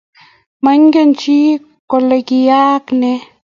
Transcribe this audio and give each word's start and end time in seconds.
Maingechi 0.63 1.37
kole 1.89 2.17
kiyaak 2.27 2.85
ne 2.99 3.11